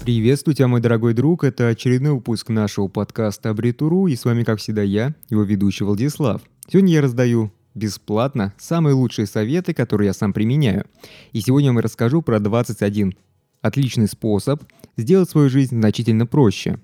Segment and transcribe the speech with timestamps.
[0.00, 1.44] Приветствую тебя, мой дорогой друг.
[1.44, 6.40] Это очередной выпуск нашего подкаста Абритуру, и с вами, как всегда, я, его ведущий Владислав.
[6.68, 10.86] Сегодня я раздаю бесплатно самые лучшие советы, которые я сам применяю.
[11.32, 13.14] И сегодня я вам расскажу про 21
[13.60, 14.62] отличный способ
[14.96, 16.78] сделать свою жизнь значительно проще.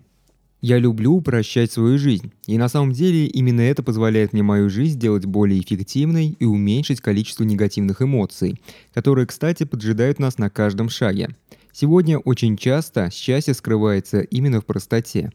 [0.61, 4.95] Я люблю упрощать свою жизнь, и на самом деле именно это позволяет мне мою жизнь
[4.95, 8.61] сделать более эффективной и уменьшить количество негативных эмоций,
[8.93, 11.31] которые, кстати, поджидают нас на каждом шаге.
[11.79, 15.31] Сегодня очень часто счастье скрывается именно в простоте.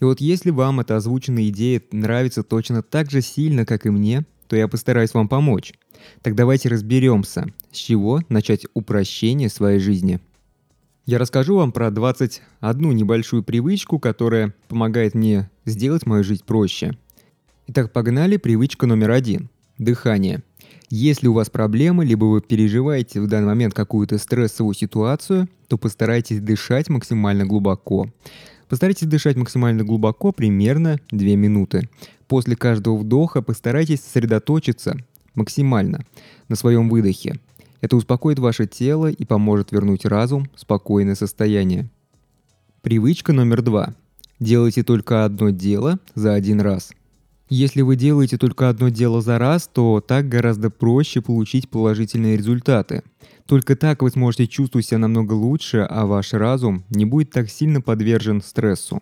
[0.00, 4.24] И вот если вам эта озвученная идея нравится точно так же сильно, как и мне,
[4.48, 5.74] то я постараюсь вам помочь.
[6.22, 10.18] Так давайте разберемся, с чего начать упрощение своей жизни.
[11.04, 16.96] Я расскажу вам про 21 небольшую привычку, которая помогает мне сделать мою жизнь проще.
[17.66, 18.38] Итак, погнали.
[18.38, 19.50] Привычка номер один.
[19.76, 20.42] Дыхание.
[20.88, 26.40] Если у вас проблемы, либо вы переживаете в данный момент какую-то стрессовую ситуацию, то постарайтесь
[26.40, 28.08] дышать максимально глубоко.
[28.68, 31.88] Постарайтесь дышать максимально глубоко, примерно 2 минуты.
[32.28, 34.96] После каждого вдоха постарайтесь сосредоточиться
[35.34, 36.04] максимально
[36.48, 37.40] на своем выдохе.
[37.80, 41.90] Это успокоит ваше тело и поможет вернуть разум в спокойное состояние.
[42.82, 43.92] Привычка номер два.
[44.38, 46.92] Делайте только одно дело за один раз–
[47.48, 53.02] если вы делаете только одно дело за раз, то так гораздо проще получить положительные результаты.
[53.46, 57.80] Только так вы сможете чувствовать себя намного лучше, а ваш разум не будет так сильно
[57.80, 59.00] подвержен стрессу.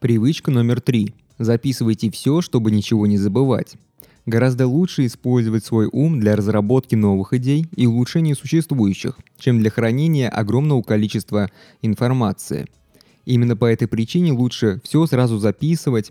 [0.00, 1.14] Привычка номер три.
[1.38, 3.76] Записывайте все, чтобы ничего не забывать.
[4.26, 10.28] Гораздо лучше использовать свой ум для разработки новых идей и улучшения существующих, чем для хранения
[10.28, 11.50] огромного количества
[11.82, 12.66] информации.
[13.24, 16.10] Именно по этой причине лучше все сразу записывать,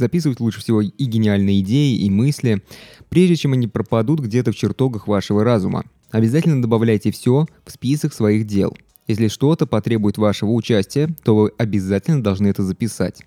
[0.00, 2.62] Записывать лучше всего и гениальные идеи, и мысли,
[3.10, 5.84] прежде чем они пропадут где-то в чертогах вашего разума.
[6.10, 8.74] Обязательно добавляйте все в список своих дел.
[9.08, 13.20] Если что-то потребует вашего участия, то вы обязательно должны это записать.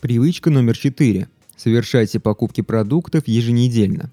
[0.00, 1.28] Привычка номер 4.
[1.56, 4.10] Совершайте покупки продуктов еженедельно.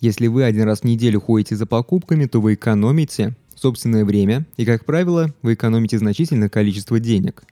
[0.00, 4.64] Если вы один раз в неделю ходите за покупками, то вы экономите собственное время и,
[4.64, 7.44] как правило, вы экономите значительное количество денег.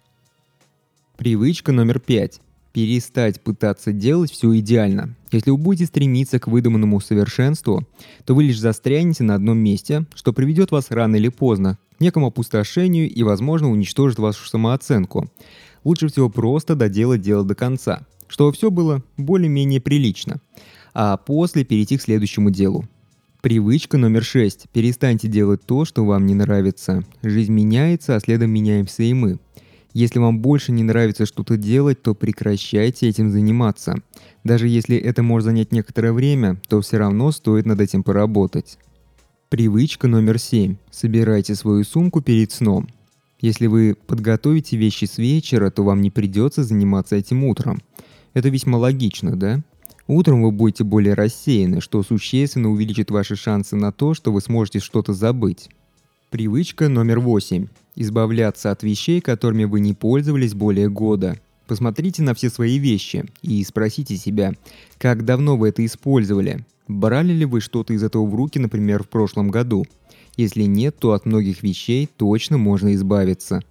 [1.17, 2.41] Привычка номер 5
[2.77, 5.17] перестать пытаться делать все идеально.
[5.33, 7.89] Если вы будете стремиться к выдуманному совершенству,
[8.27, 12.27] то вы лишь застрянете на одном месте, что приведет вас рано или поздно к некому
[12.27, 15.27] опустошению и, возможно, уничтожит вашу самооценку.
[15.85, 20.43] Лучше всего просто доделать дело до конца, чтобы все было более-менее прилично,
[20.93, 22.87] а после перейти к следующему делу.
[23.41, 24.67] Привычка номер шесть.
[24.75, 27.05] Перестаньте делать то, что вам не нравится.
[27.23, 29.39] Жизнь меняется, а следом меняемся и мы.
[29.97, 33.95] Если вам больше не нравится что-то делать, то прекращайте этим заниматься.
[34.45, 38.77] Даже если это может занять некоторое время, то все равно стоит над этим поработать.
[39.49, 40.77] Привычка номер семь.
[40.91, 42.89] Собирайте свою сумку перед сном.
[43.41, 47.81] Если вы подготовите вещи с вечера, то вам не придется заниматься этим утром.
[48.35, 49.63] Это весьма логично, да?
[50.09, 54.79] Утром вы будете более рассеяны, что существенно увеличит ваши шансы на то, что вы сможете
[54.79, 55.71] что-то забыть.
[56.37, 61.41] Привычка номер восемь избавляться от вещей, которыми вы не пользовались более года.
[61.67, 64.53] Посмотрите на все свои вещи и спросите себя,
[64.99, 66.67] как давно вы это использовали.
[66.89, 69.87] Брали ли вы что-то из этого в руки, например, в прошлом году?
[70.37, 73.63] Если нет, то от многих вещей точно можно избавиться.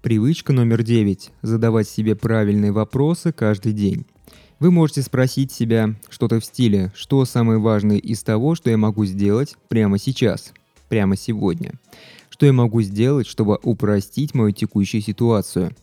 [0.00, 4.06] Привычка номер девять– задавать себе правильные вопросы каждый день.
[4.60, 9.06] Вы можете спросить себя что-то в стиле «Что самое важное из того, что я могу
[9.06, 10.52] сделать прямо сейчас,
[10.92, 11.72] прямо сегодня?»
[12.28, 15.74] Что я могу сделать, чтобы упростить мою текущую ситуацию?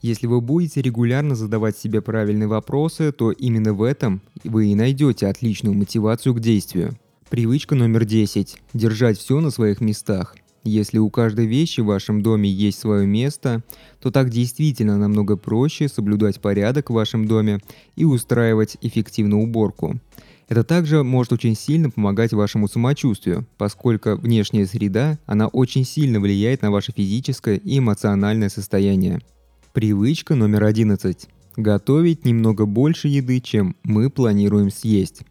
[0.00, 5.26] Если вы будете регулярно задавать себе правильные вопросы, то именно в этом вы и найдете
[5.26, 6.96] отличную мотивацию к действию.
[7.28, 8.56] Привычка номер 10.
[8.72, 10.36] Держать все на своих местах.
[10.64, 13.62] Если у каждой вещи в вашем доме есть свое место,
[14.00, 17.60] то так действительно намного проще соблюдать порядок в вашем доме
[17.94, 20.00] и устраивать эффективную уборку.
[20.48, 26.62] Это также может очень сильно помогать вашему самочувствию, поскольку внешняя среда, она очень сильно влияет
[26.62, 29.20] на ваше физическое и эмоциональное состояние.
[29.72, 31.26] Привычка номер 11.
[31.56, 35.22] Готовить немного больше еды, чем мы планируем съесть.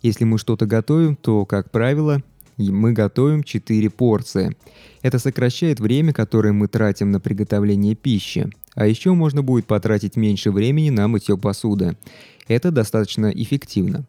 [0.00, 2.22] Если мы что-то готовим, то, как правило,
[2.56, 4.56] мы готовим 4 порции.
[5.02, 8.50] Это сокращает время, которое мы тратим на приготовление пищи.
[8.74, 11.98] А еще можно будет потратить меньше времени на мытье посуды.
[12.48, 14.06] Это достаточно эффективно.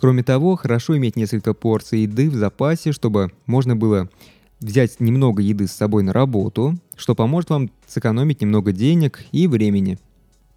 [0.00, 4.08] Кроме того, хорошо иметь несколько порций еды в запасе, чтобы можно было
[4.60, 9.98] взять немного еды с собой на работу, что поможет вам сэкономить немного денег и времени.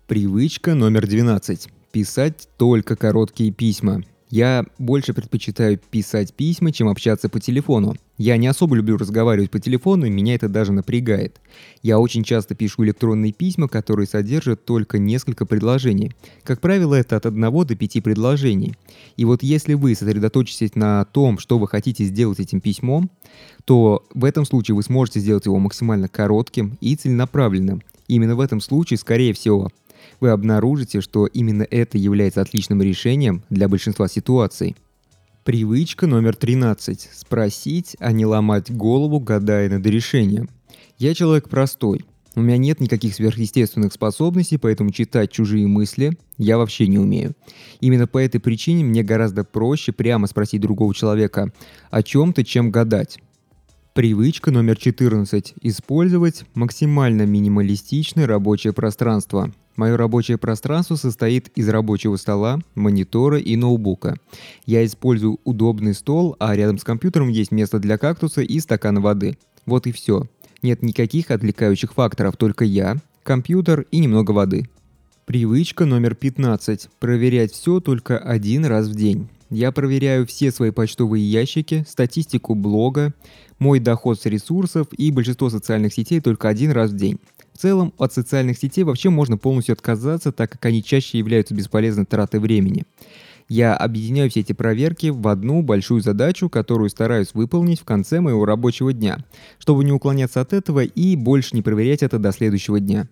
[0.06, 1.70] Привычка номер 12.
[1.92, 4.04] Писать только короткие письма.
[4.32, 7.96] Я больше предпочитаю писать письма, чем общаться по телефону.
[8.18, 11.42] Я не особо люблю разговаривать по телефону, и меня это даже напрягает.
[11.84, 16.14] Я очень часто пишу электронные письма, которые содержат только несколько предложений.
[16.44, 18.76] Как правило, это от одного до пяти предложений.
[19.18, 23.12] И вот если вы сосредоточитесь на том, что вы хотите сделать этим письмом,
[23.66, 27.82] то в этом случае вы сможете сделать его максимально коротким и целенаправленным.
[28.08, 29.70] Именно в этом случае, скорее всего,
[30.22, 34.78] вы обнаружите, что именно это является отличным решением для большинства ситуаций.
[35.44, 37.10] Привычка номер 13.
[37.12, 40.50] Спросить, а не ломать голову, гадая над решением.
[41.00, 42.06] Я человек простой.
[42.36, 47.34] У меня нет никаких сверхъестественных способностей, поэтому читать чужие мысли я вообще не умею.
[47.82, 51.52] Именно по этой причине мне гораздо проще прямо спросить другого человека
[51.90, 53.20] о чем-то, чем гадать.
[53.94, 55.56] Привычка номер 14.
[55.62, 59.52] Использовать максимально минималистичное рабочее пространство.
[59.76, 64.18] Мое рабочее пространство состоит из рабочего стола, монитора и ноутбука.
[64.66, 69.38] Я использую удобный стол, а рядом с компьютером есть место для кактуса и стакана воды.
[69.66, 70.28] Вот и все.
[70.62, 74.70] Нет никаких отвлекающих факторов, только я, компьютер и немного воды.
[75.26, 76.90] Привычка номер 15.
[77.00, 79.30] Проверять все только один раз в день.
[79.50, 83.14] Я проверяю все свои почтовые ящики, статистику блога,
[83.60, 87.20] мой доход с ресурсов и большинство социальных сетей только один раз в день.
[87.62, 92.40] Целом, от социальных сетей вообще можно полностью отказаться, так как они чаще являются бесполезной тратой
[92.40, 92.86] времени.
[93.50, 98.46] Я объединяю все эти проверки в одну большую задачу, которую стараюсь выполнить в конце моего
[98.46, 99.20] рабочего дня,
[99.60, 103.08] чтобы не уклоняться от этого и больше не проверять это до следующего дня.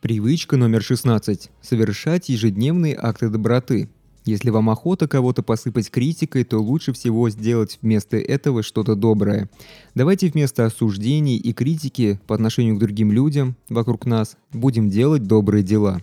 [0.00, 1.50] Привычка номер 16.
[1.60, 3.90] Совершать ежедневные акты доброты.
[4.24, 9.50] Если вам охота кого-то посыпать критикой, то лучше всего сделать вместо этого что-то доброе.
[9.94, 15.62] Давайте вместо осуждений и критики по отношению к другим людям вокруг нас будем делать добрые
[15.62, 16.00] дела.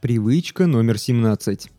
[0.00, 1.70] Привычка номер 17.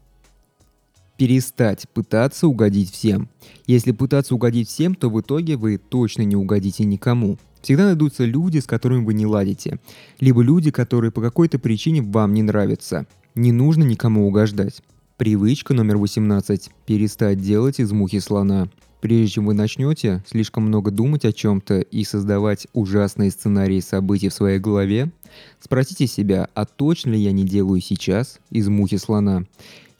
[1.17, 3.27] Перестать пытаться угодить всем.
[3.65, 7.37] Если пытаться угодить всем, то в итоге вы точно не угодите никому.
[7.61, 9.79] Всегда найдутся люди, с которыми вы не ладите.
[10.21, 13.05] Либо люди, которые по какой-то причине вам не нравятся.
[13.35, 14.81] Не нужно никому угождать.
[15.17, 16.69] Привычка номер 18.
[16.85, 18.69] Перестать делать из мухи слона.
[19.01, 24.33] Прежде чем вы начнете слишком много думать о чем-то и создавать ужасные сценарии событий в
[24.35, 25.11] своей голове,
[25.59, 29.45] спросите себя, а точно ли я не делаю сейчас из мухи слона?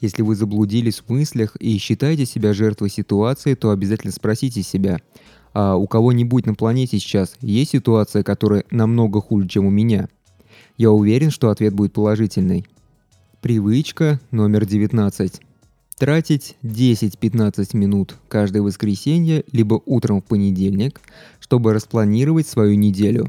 [0.00, 5.00] Если вы заблудились в мыслях и считаете себя жертвой ситуации, то обязательно спросите себя,
[5.52, 10.08] а у кого-нибудь на планете сейчас есть ситуация, которая намного хуже, чем у меня?
[10.76, 12.66] Я уверен, что ответ будет положительный.
[13.40, 15.40] Привычка номер 19.
[15.96, 21.00] Тратить 10-15 минут каждое воскресенье либо утром в понедельник,
[21.38, 23.28] чтобы распланировать свою неделю.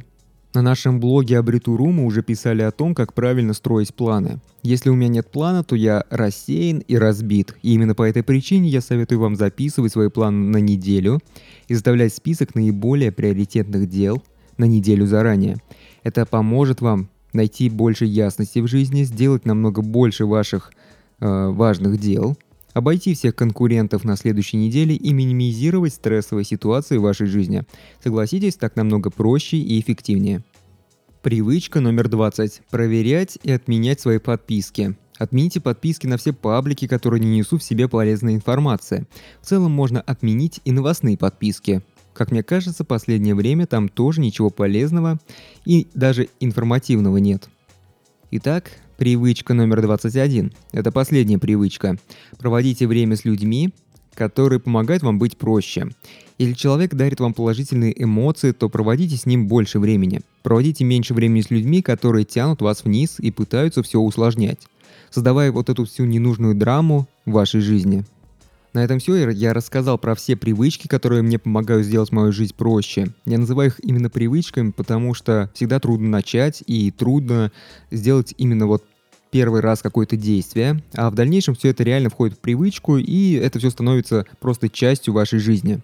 [0.56, 4.40] На нашем блоге Абритуру мы уже писали о том, как правильно строить планы.
[4.64, 7.56] Если у меня нет плана, то я рассеян и разбит.
[7.62, 11.20] И именно по этой причине я советую вам записывать свои планы на неделю
[11.68, 14.24] и составлять список наиболее приоритетных дел
[14.58, 15.58] на неделю заранее.
[16.02, 20.72] Это поможет вам найти больше ясности в жизни, сделать намного больше ваших
[21.20, 22.38] э, важных дел,
[22.74, 27.64] обойти всех конкурентов на следующей неделе и минимизировать стрессовые ситуации в вашей жизни.
[28.04, 30.44] Согласитесь, так намного проще и эффективнее.
[31.22, 32.62] Привычка номер 20.
[32.70, 34.96] Проверять и отменять свои подписки.
[35.18, 39.06] Отмените подписки на все паблики, которые не несут в себе полезной информации.
[39.42, 41.82] В целом можно отменить и новостные подписки.
[42.20, 45.20] Как мне кажется, последнее время там тоже ничего полезного
[45.64, 47.48] и даже информативного нет.
[48.32, 50.52] Итак, привычка номер 21.
[50.74, 51.98] Это последняя привычка.
[52.38, 53.74] Проводите время с людьми,
[54.16, 55.92] которые помогают вам быть проще.
[56.38, 60.20] Если человек дарит вам положительные эмоции, то проводите с ним больше времени.
[60.44, 64.60] Проводите меньше времени с людьми, которые тянут вас вниз и пытаются все усложнять,
[65.10, 68.04] создавая вот эту всю ненужную драму в вашей жизни.
[68.74, 69.30] На этом все.
[69.30, 73.08] Я рассказал про все привычки, которые мне помогают сделать мою жизнь проще.
[73.26, 77.52] Я называю их именно привычками, потому что всегда трудно начать и трудно
[77.90, 78.84] сделать именно вот
[79.32, 83.60] первый раз какое-то действие, а в дальнейшем все это реально входит в привычку, и это
[83.60, 85.82] все становится просто частью вашей жизни.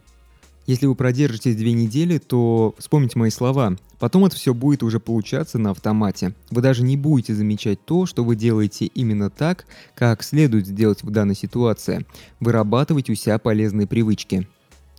[0.66, 3.76] Если вы продержитесь две недели, то вспомните мои слова.
[4.00, 6.34] Потом это все будет уже получаться на автомате.
[6.50, 11.10] Вы даже не будете замечать то, что вы делаете именно так, как следует сделать в
[11.12, 12.06] данной ситуации.
[12.40, 14.48] Вырабатывать у себя полезные привычки.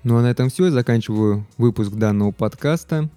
[0.04, 0.66] Ну а на этом все.
[0.66, 3.10] Я заканчиваю выпуск данного подкаста.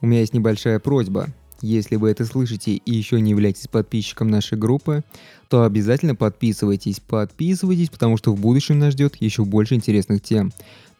[0.00, 1.28] У меня есть небольшая просьба.
[1.60, 5.02] Если вы это слышите и еще не являетесь подписчиком нашей группы,
[5.48, 7.00] то обязательно подписывайтесь.
[7.00, 10.52] Подписывайтесь, потому что в будущем нас ждет еще больше интересных тем.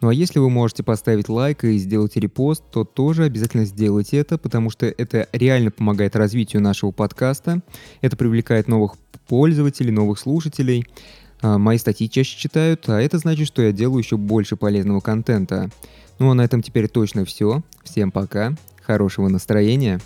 [0.04, 4.36] Ну а если вы можете поставить лайк и сделать репост, то тоже обязательно сделайте это,
[4.36, 7.62] потому что это реально помогает развитию нашего подкаста.
[8.02, 10.86] Это привлекает новых пользователей, новых слушателей.
[11.40, 15.70] А мои статьи чаще читают, а это значит, что я делаю еще больше полезного контента.
[16.18, 17.62] Ну а на этом теперь точно все.
[17.82, 20.02] Всем пока, хорошего настроения.